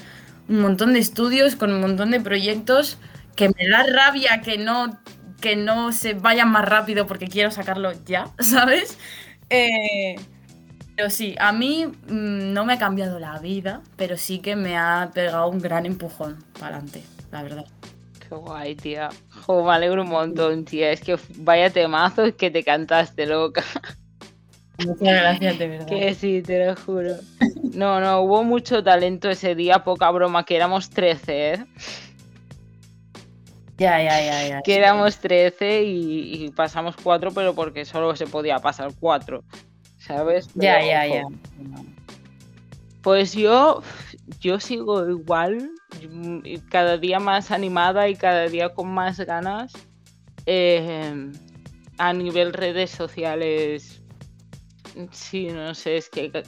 [0.48, 2.98] un montón de estudios, con un montón de proyectos,
[3.36, 4.98] que me da rabia que no,
[5.40, 8.98] que no se vayan más rápido porque quiero sacarlo ya, ¿sabes?
[9.50, 10.16] Eh,
[10.96, 14.76] pero sí, a mí mm, no me ha cambiado la vida, pero sí que me
[14.76, 17.02] ha pegado un gran empujón para adelante,
[17.32, 17.66] la verdad.
[18.20, 19.10] Qué guay, tía.
[19.30, 20.90] Jo, me alegro un montón, tía.
[20.90, 23.64] Es que vaya temazo que te cantaste, loca.
[24.78, 25.86] Muchas gracias, de verdad.
[25.86, 27.14] Que sí, te lo juro.
[27.74, 31.66] No, no, hubo mucho talento ese día, poca broma, que éramos 13, ¿eh?
[33.78, 34.62] Ya, ya, ya, ya.
[34.62, 39.42] Que éramos 13 y, y pasamos 4, pero porque solo se podía pasar 4.
[40.06, 40.48] ¿Sabes?
[40.54, 41.24] Ya, Pero, ya, ya.
[43.02, 43.82] Pues yo,
[44.40, 45.70] yo sigo igual,
[46.70, 49.72] cada día más animada y cada día con más ganas.
[50.46, 51.32] eh,
[51.96, 54.02] a nivel redes sociales,
[55.12, 56.42] sí, no sé, es que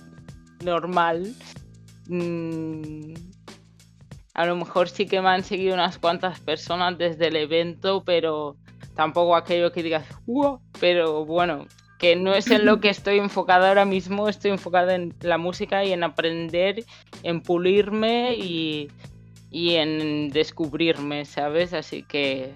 [0.64, 1.34] normal.
[2.08, 3.14] Mm,
[4.34, 8.56] a lo mejor sí que me han seguido unas cuantas personas desde el evento, pero
[8.94, 11.66] tampoco aquello que digas, "Wow", pero bueno,
[11.98, 15.84] que no es en lo que estoy enfocada ahora mismo, estoy enfocada en la música
[15.84, 16.84] y en aprender,
[17.22, 18.88] en pulirme y,
[19.50, 21.72] y en descubrirme, ¿sabes?
[21.72, 22.52] Así que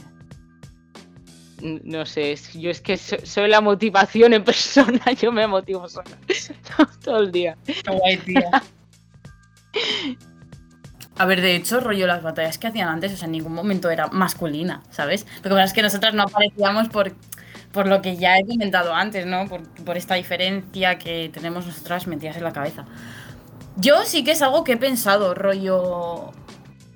[1.63, 6.17] no sé, yo es que so- soy la motivación en persona, yo me motivo sola
[7.05, 7.57] todo el día.
[7.87, 8.51] Guay, tía.
[11.19, 13.91] A ver, de hecho, rollo, las batallas que hacían antes, o sea, en ningún momento
[13.91, 15.27] era masculina, ¿sabes?
[15.37, 17.13] Lo que pasa es que nosotras no aparecíamos por,
[17.73, 19.47] por lo que ya he comentado antes, ¿no?
[19.49, 22.85] Por, esta diferencia que tenemos nosotras metidas en la cabeza.
[23.77, 26.33] Yo sí que es algo que he pensado, rollo.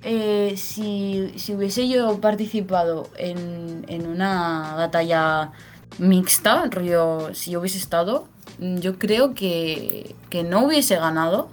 [0.03, 5.51] eh, si, si hubiese yo participado en, en una batalla
[5.97, 8.27] mixta, rollo, si yo hubiese estado,
[8.59, 11.49] yo creo que, que no hubiese ganado.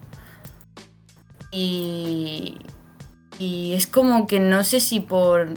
[1.50, 2.58] Y,
[3.38, 5.48] y es como que no sé si por,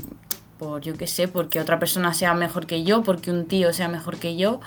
[0.58, 3.88] por, yo qué sé, porque otra persona sea mejor que yo, porque un tío sea
[3.88, 4.60] mejor que yo,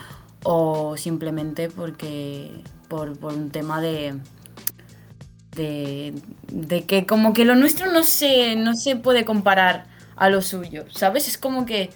[0.42, 4.18] o simplemente porque por, por un tema de,
[5.52, 6.14] de,
[6.52, 10.84] de que como que lo nuestro no se, no se puede comparar a lo suyo,
[10.90, 11.28] ¿sabes?
[11.28, 11.90] Es como que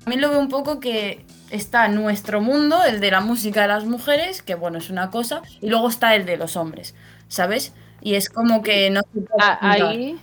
[0.00, 3.84] también lo veo un poco que está nuestro mundo, el de la música de las
[3.84, 6.94] mujeres, que bueno, es una cosa, y luego está el de los hombres,
[7.28, 7.72] ¿sabes?
[8.02, 10.18] Y es como que no se puede Ah, ahí,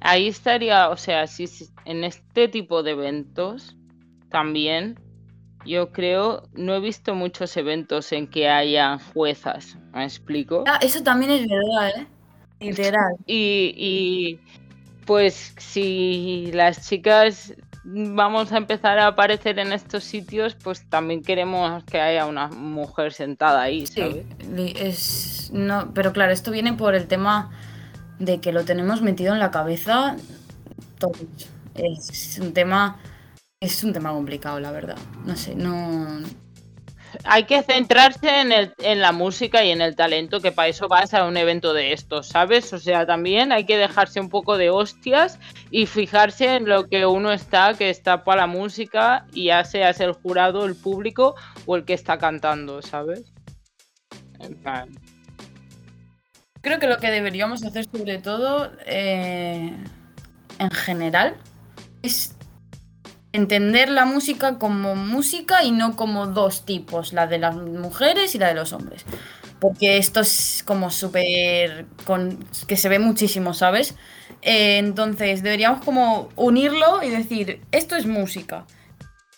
[0.00, 3.76] ahí estaría, o sea, si, si- en este tipo de eventos
[4.30, 4.98] también,
[5.66, 10.64] yo creo, no he visto muchos eventos en que haya juezas, ¿me explico?
[10.66, 12.06] Ah, eso también es verdad, ¿eh?
[12.60, 13.16] Literal.
[13.26, 14.40] Y, y,
[15.06, 21.82] pues si las chicas vamos a empezar a aparecer en estos sitios, pues también queremos
[21.84, 24.26] que haya una mujer sentada ahí, ¿sabes?
[24.54, 27.50] Sí, es, no, pero claro, esto viene por el tema
[28.18, 30.16] de que lo tenemos metido en la cabeza.
[31.74, 32.98] Es un tema,
[33.60, 34.98] es un tema complicado, la verdad.
[35.24, 36.20] No sé, no.
[37.24, 40.88] Hay que centrarse en, el, en la música y en el talento, que para eso
[40.88, 42.70] vas a un evento de estos, ¿sabes?
[42.74, 45.38] O sea, también hay que dejarse un poco de hostias
[45.70, 50.00] y fijarse en lo que uno está, que está para la música, y ya seas
[50.00, 53.32] el jurado, el público o el que está cantando, ¿sabes?
[54.40, 54.90] En plan,
[56.60, 59.72] Creo que lo que deberíamos hacer sobre todo, eh,
[60.58, 61.36] en general,
[62.02, 62.34] es
[63.32, 68.38] entender la música como música y no como dos tipos, la de las mujeres y
[68.38, 69.04] la de los hombres.
[69.60, 71.86] Porque esto es como súper...
[72.66, 73.94] que se ve muchísimo, ¿sabes?
[74.42, 78.66] Eh, entonces deberíamos como unirlo y decir, esto es música.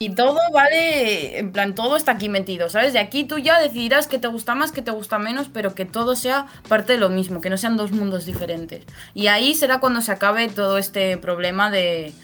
[0.02, 2.94] Y todo vale, en plan, todo está aquí metido, ¿sabes?
[2.94, 5.84] De aquí tú ya decidirás qué te gusta más, qué te gusta menos, pero que
[5.84, 8.86] todo sea parte de lo mismo, que no sean dos mundos diferentes.
[9.12, 12.14] Y ahí será cuando se acabe todo este problema de,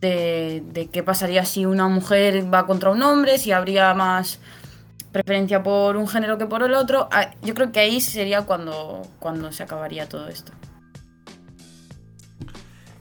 [0.00, 4.40] de, de qué pasaría si una mujer va contra un hombre, si habría más
[5.12, 7.08] preferencia por un género que por el otro.
[7.12, 10.50] Ah, Yo creo que ahí sería cuando, cuando se acabaría todo esto.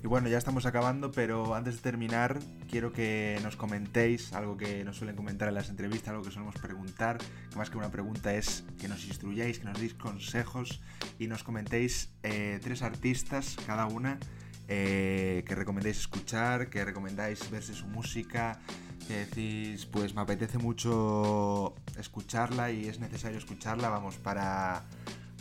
[0.03, 2.37] Y bueno, ya estamos acabando, pero antes de terminar,
[2.69, 6.55] quiero que nos comentéis algo que nos suelen comentar en las entrevistas, algo que solemos
[6.55, 10.81] preguntar, que más que una pregunta es que nos instruyáis, que nos deis consejos
[11.19, 14.19] y nos comentéis eh, tres artistas, cada una,
[14.67, 18.59] eh, que recomendéis escuchar, que recomendáis verse su música,
[19.07, 24.83] que decís, pues me apetece mucho escucharla y es necesario escucharla, vamos, para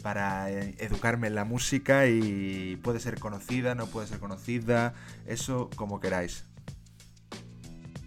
[0.02, 4.94] para eh, educarme en la música y puede ser conocida, no puede ser conocida,
[5.26, 6.44] eso como queráis.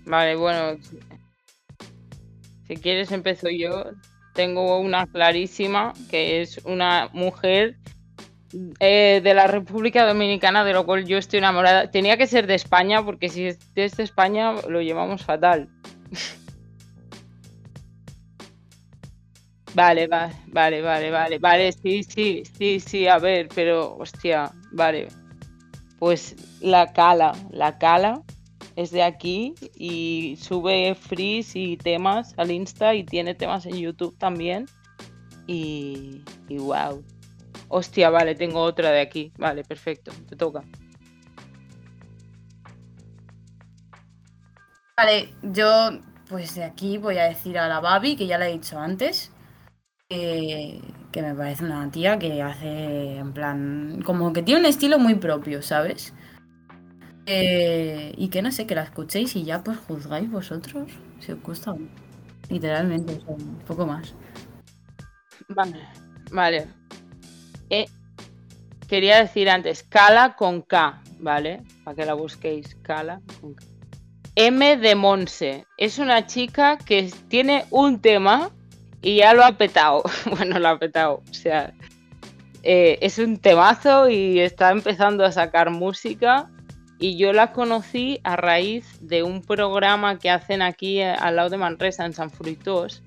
[0.05, 0.77] Vale, bueno.
[2.67, 3.85] Si quieres empiezo yo.
[4.33, 7.77] Tengo una clarísima, que es una mujer
[8.81, 11.89] eh, de la República Dominicana, de lo cual yo estoy enamorada.
[11.89, 15.69] Tenía que ser de España, porque si es de España lo llevamos fatal.
[19.75, 25.09] Vale, vale, vale, vale, vale, vale, sí, sí, sí, sí, a ver, pero, hostia, vale.
[25.99, 28.21] Pues la cala, la cala
[28.77, 34.17] es de aquí y sube frees y temas al Insta y tiene temas en YouTube
[34.17, 34.65] también.
[35.45, 37.03] Y, y wow.
[37.67, 39.33] Hostia, vale, tengo otra de aquí.
[39.37, 40.63] Vale, perfecto, te toca.
[44.95, 45.99] Vale, yo
[46.29, 49.34] pues de aquí voy a decir a la Babi, que ya la he dicho antes
[50.09, 50.81] que,
[51.15, 55.61] me parece una tía que hace, en plan, como que tiene un estilo muy propio,
[55.61, 56.13] ¿sabes?
[57.25, 61.41] Eh, y que no sé, que la escuchéis y ya pues juzgáis vosotros, si os
[61.41, 61.75] gusta.
[62.49, 64.13] Literalmente, un poco más.
[65.47, 65.79] Vale,
[66.31, 66.67] vale.
[67.71, 67.85] Eh,
[68.87, 71.63] quería decir antes, Cala con K, ¿vale?
[71.83, 73.65] Para que la busquéis, Cala con K.
[74.35, 75.65] M de Monse.
[75.77, 78.51] Es una chica que tiene un tema
[79.05, 80.01] y ya lo ha petado.
[80.31, 81.21] bueno, lo ha petado.
[81.29, 81.71] O sea,
[82.63, 86.49] eh, es un temazo y está empezando a sacar música.
[86.97, 91.51] Y yo la conocí a raíz de un programa que hacen aquí eh, al lado
[91.51, 93.03] de Manresa, en San Fruitos.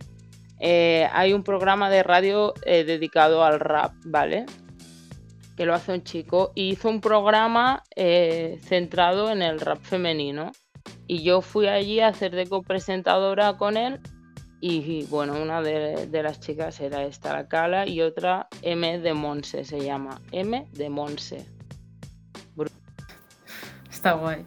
[0.61, 4.47] Eh, hay un programa de radio dedicado al rap, ¿vale?
[5.57, 6.53] Que lo hace un chico.
[6.55, 7.83] Y hizo un programa
[8.63, 10.53] centrado en el rap femenino.
[11.09, 13.99] Y yo fui allí a hacer de copresentadora con él
[14.61, 19.65] y bueno, una de, las chicas era esta, la Cala, y otra M de Monse
[19.65, 20.21] se llama.
[20.33, 21.47] M de Monse.
[23.91, 24.45] Está guay.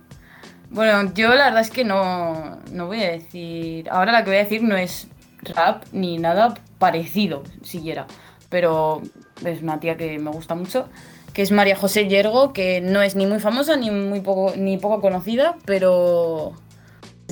[0.70, 3.89] Bueno, yo la verdad es que no, no voy a decir.
[3.89, 5.07] Ahora la que voy a decir no es
[5.43, 8.07] rap ni nada parecido, siquiera.
[8.49, 9.01] Pero
[9.45, 10.88] es una tía que me gusta mucho,
[11.34, 14.78] que es María José Yergo, que no es ni muy famosa ni muy poco, ni
[14.78, 16.53] poco conocida, pero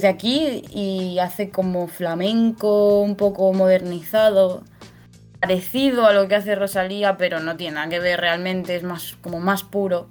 [0.02, 4.64] de aquí y hace como flamenco un poco modernizado,
[5.40, 9.18] parecido a lo que hace Rosalía, pero no tiene nada que ver realmente, es más
[9.22, 10.10] como más puro.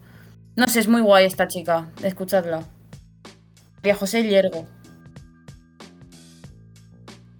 [0.56, 2.64] No sé, es muy guay esta chica, escuchadla.
[3.76, 4.66] María José Llergo.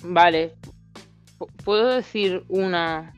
[0.03, 0.55] Vale.
[1.65, 3.15] ¿Puedo decir una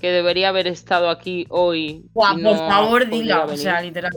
[0.00, 2.06] que debería haber estado aquí hoy?
[2.12, 4.12] por favor, diga, o sea, literal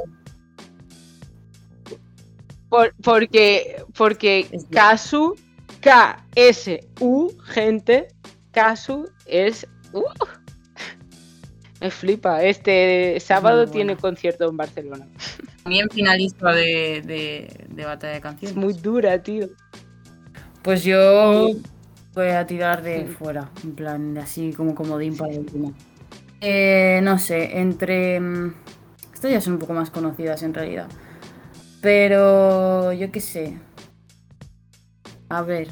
[3.03, 5.35] porque porque Kasu,
[5.81, 8.07] K-S-U, gente,
[8.51, 9.67] Kasu es...
[9.93, 10.03] Uh,
[11.81, 12.43] me flipa.
[12.43, 15.07] Este sábado tiene concierto en Barcelona.
[15.63, 18.55] También finalista de, de, de batalla de canciones.
[18.55, 19.49] Muy dura, tío.
[20.63, 21.51] Pues yo
[22.13, 25.73] voy a tirar de fuera, en plan, así como comodín para último.
[26.41, 28.19] Eh, no sé, entre...
[28.19, 28.55] Mm,
[29.13, 30.87] estas ya son un poco más conocidas en realidad.
[31.85, 33.59] Pero yo qué sé.
[35.29, 35.67] A ver.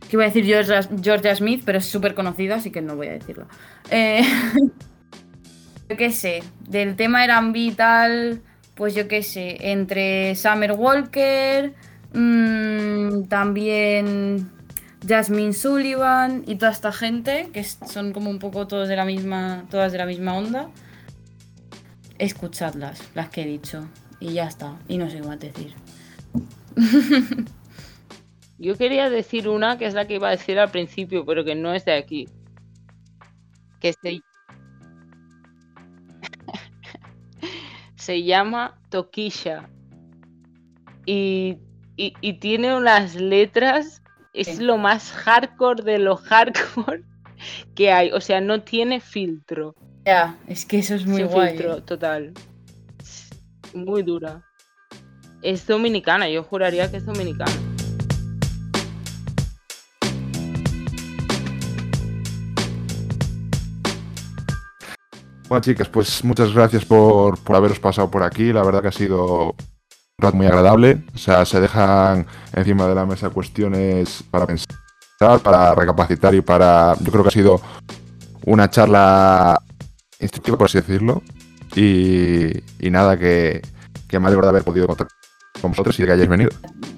[0.00, 3.12] Que iba a decir Georgia, Smith, pero es súper conocida, así que no voy a
[3.12, 3.46] decirlo.
[3.88, 4.24] Eh,
[5.88, 6.42] yo qué sé.
[6.68, 8.42] Del tema R&B y tal,
[8.74, 9.70] pues yo qué sé.
[9.70, 11.72] Entre Summer Walker,
[12.12, 14.50] mm, también
[15.06, 19.66] Jasmine Sullivan y toda esta gente, que son como un poco todos de la misma,
[19.70, 20.68] todas de la misma onda.
[22.18, 23.88] Escuchadlas, las que he dicho.
[24.24, 24.74] Y ya está.
[24.88, 25.74] Y no sé qué más decir.
[28.58, 31.54] Yo quería decir una que es la que iba a decir al principio, pero que
[31.54, 32.26] no es de aquí.
[33.80, 34.22] Que se,
[37.96, 39.68] se llama Tokisha.
[41.04, 41.58] Y,
[41.96, 44.00] y, tiene unas letras.
[44.32, 47.04] Es lo más hardcore de lo hardcore
[47.74, 48.10] que hay.
[48.12, 49.74] O sea, no tiene filtro.
[50.06, 51.50] Ya, es que eso es muy guay.
[51.50, 52.32] filtro, total
[53.74, 54.42] muy dura.
[55.42, 57.52] Es dominicana, yo juraría que es dominicana.
[65.48, 68.52] Bueno, chicas, pues muchas gracias por, haberos pasado por aquí.
[68.52, 69.54] La verdad que ha sido un
[70.18, 71.04] rato muy agradable.
[71.14, 76.96] O sea, se dejan encima de la mesa cuestiones para pensar, para recapacitar y para.
[77.00, 77.60] Yo creo que ha sido
[78.46, 79.60] una charla
[80.18, 81.22] instructiva, por así decirlo.
[81.76, 83.62] Y, nada, que,
[84.08, 85.08] que me alegro de haber podido contar
[85.60, 86.50] con vosotros y de que hayáis venido.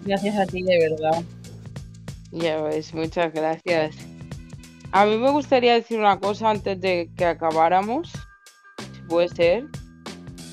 [0.04, 1.22] Gracias a ti, de verdad.
[2.32, 3.96] Ya ves, muchas gracias.
[4.92, 8.12] A mí me gustaría decir una cosa antes de que acabáramos.
[9.08, 9.64] puede ser.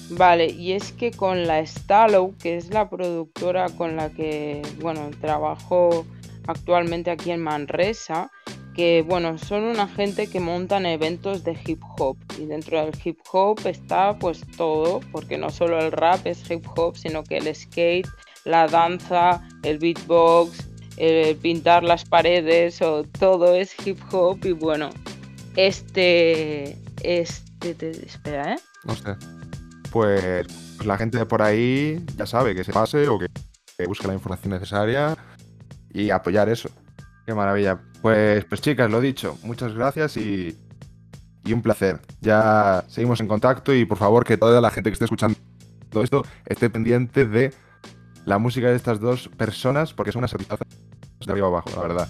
[0.09, 5.09] Vale, y es que con la Stallow, que es la productora con la que, bueno,
[5.21, 6.05] trabajo
[6.45, 8.29] actualmente aquí en Manresa,
[8.73, 13.19] que bueno, son una gente que montan eventos de hip hop y dentro del hip
[13.31, 17.53] hop está pues todo, porque no solo el rap es hip hop, sino que el
[17.53, 18.07] skate,
[18.45, 20.67] la danza, el beatbox,
[20.97, 24.89] el pintar las paredes o todo es hip hop y bueno,
[25.55, 28.59] este, este, espera, ¿eh?
[28.83, 29.15] No sé.
[29.91, 30.47] Pues,
[30.77, 33.27] pues, la gente de por ahí ya sabe que se pase o que,
[33.77, 35.15] que busque la información necesaria
[35.93, 36.69] y apoyar eso.
[37.25, 37.79] Qué maravilla.
[38.01, 40.57] Pues, pues chicas, lo dicho, muchas gracias y,
[41.45, 42.01] y un placer.
[42.21, 45.37] Ya seguimos en contacto y por favor que toda la gente que esté escuchando
[45.93, 47.53] todo esto esté pendiente de
[48.25, 50.59] la música de estas dos personas porque son unas artistas
[51.25, 52.09] de arriba abajo, la verdad.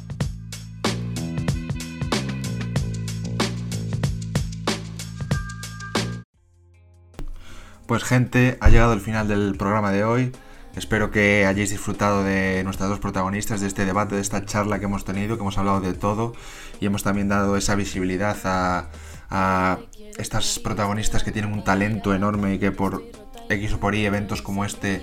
[7.86, 10.32] Pues gente, ha llegado el final del programa de hoy.
[10.76, 14.86] Espero que hayáis disfrutado de nuestras dos protagonistas, de este debate, de esta charla que
[14.86, 16.34] hemos tenido, que hemos hablado de todo
[16.80, 18.90] y hemos también dado esa visibilidad a,
[19.30, 19.78] a
[20.18, 23.04] estas protagonistas que tienen un talento enorme y que por
[23.50, 25.02] X o por Y eventos como este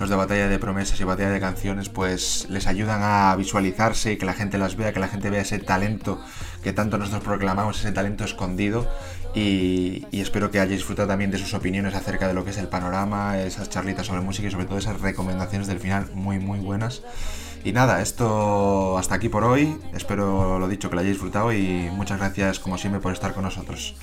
[0.00, 4.16] los de Batalla de Promesas y Batalla de Canciones, pues les ayudan a visualizarse y
[4.16, 6.18] que la gente las vea, que la gente vea ese talento
[6.62, 8.90] que tanto nosotros proclamamos, ese talento escondido.
[9.34, 12.58] Y, y, espero que hayáis disfrutado también de sus opiniones acerca de lo que es
[12.58, 16.58] el panorama, esas charlitas sobre música y sobre todo esas recomendaciones del final muy muy
[16.58, 17.02] buenas.
[17.62, 19.76] Y nada, esto hasta aquí por hoy.
[19.94, 23.44] Espero lo dicho que lo hayáis disfrutado y muchas gracias como siempre por estar con
[23.44, 23.94] nosotros.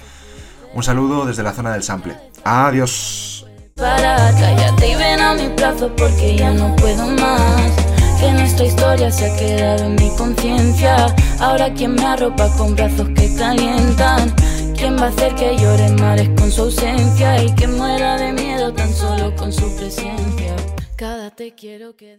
[0.74, 2.16] Un saludo desde la zona del sample.
[2.44, 3.37] Adiós.
[3.78, 7.72] Para, cállate y ven a mi plazo porque ya no puedo más.
[8.20, 11.16] Que nuestra historia se ha quedado en mi conciencia.
[11.40, 14.34] Ahora quien me arropa con brazos que calientan.
[14.76, 17.44] ¿Quién va a hacer que llore mares con su ausencia?
[17.44, 20.56] Y que muera de miedo tan solo con su presencia.
[20.96, 22.18] Cada te quiero que